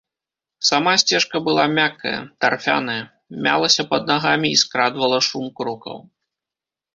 Сама 0.67 0.93
сцежка 1.01 1.37
была 1.49 1.65
мяккая, 1.73 2.13
тарфяная, 2.45 2.97
мялася 3.49 3.85
пад 3.93 4.09
нагамі 4.13 4.47
і 4.55 4.59
скрадвала 4.63 5.19
шум 5.27 5.47
крокаў. 5.61 5.97